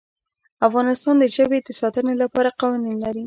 افغانستان 0.67 1.15
د 1.19 1.25
ژبې 1.35 1.57
د 1.63 1.69
ساتنې 1.81 2.13
لپاره 2.23 2.55
قوانین 2.61 2.95
لري. 3.05 3.19